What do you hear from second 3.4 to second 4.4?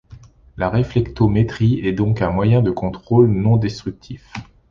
destructif.